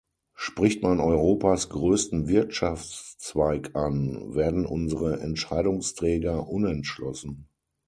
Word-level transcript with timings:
Spricht 0.33 0.81
man 0.81 0.99
Europas 0.99 1.69
größten 1.69 2.27
Wirtschaftszweig 2.27 3.75
an, 3.75 4.33
werden 4.33 4.65
unsere 4.65 5.19
Entscheidungsträger 5.19 6.49
unentschlossen. 6.49 7.47